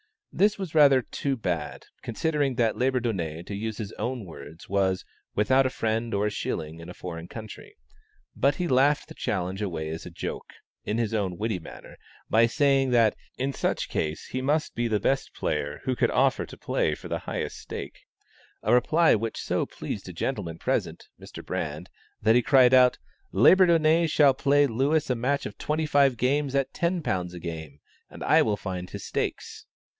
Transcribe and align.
This 0.33 0.57
was 0.57 0.73
rather 0.73 1.01
too 1.03 1.35
bad, 1.35 1.85
considering 2.01 2.55
that 2.55 2.77
Labourdonnais, 2.77 3.43
to 3.43 3.53
use 3.53 3.77
his 3.77 3.91
own 3.99 4.25
words, 4.25 4.67
was 4.67 5.05
"without 5.35 5.65
a 5.65 5.69
friend 5.69 6.13
or 6.13 6.25
a 6.25 6.29
shilling 6.31 6.79
in 6.79 6.89
a 6.89 6.93
foreign 6.93 7.27
country;" 7.27 7.75
but 8.35 8.55
he 8.55 8.67
laughed 8.67 9.09
the 9.09 9.13
challenge 9.13 9.61
away 9.61 9.89
as 9.89 10.05
a 10.05 10.09
joke 10.09 10.53
in 10.85 10.97
his 10.97 11.13
own 11.13 11.37
witty 11.37 11.59
manner, 11.59 11.97
by 12.31 12.47
saying 12.47 12.91
that 12.91 13.15
"in 13.37 13.53
such 13.53 13.89
case 13.89 14.27
he 14.27 14.41
must 14.41 14.73
be 14.73 14.87
the 14.87 15.01
best 15.01 15.35
player 15.35 15.81
who 15.83 15.95
could 15.95 16.09
offer 16.09 16.45
to 16.47 16.57
play 16.57 16.95
for 16.95 17.09
the 17.09 17.19
highest 17.29 17.57
stake," 17.59 18.07
a 18.63 18.73
reply 18.73 19.13
which 19.13 19.37
so 19.37 19.65
pleased 19.67 20.07
a 20.09 20.13
gentleman 20.13 20.57
present, 20.57 21.09
Mr. 21.19 21.45
Brand, 21.45 21.89
that 22.21 22.35
he 22.35 22.41
cried 22.41 22.73
out, 22.73 22.97
"Labourdonnais 23.33 24.07
shall 24.07 24.33
play 24.33 24.65
Lewis 24.65 25.09
a 25.11 25.15
match 25.15 25.45
of 25.45 25.57
25 25.59 26.17
games 26.17 26.55
at 26.55 26.73
£10 26.73 27.33
a 27.35 27.39
game, 27.39 27.81
and 28.09 28.23
I 28.23 28.41
will 28.41 28.57
find 28.57 28.89
his 28.89 29.05
stakes." 29.05 29.65